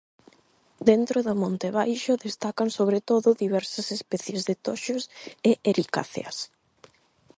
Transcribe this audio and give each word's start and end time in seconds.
Dentro 0.89 1.17
do 1.27 1.33
monte 1.43 1.67
baixo 1.79 2.13
destacan 2.25 2.69
sobre 2.77 2.99
todo 3.09 3.39
diversas 3.43 3.87
especies 3.97 4.41
de 4.47 4.55
toxos 4.65 5.03
e 5.49 5.51
ericáceas. 5.71 6.37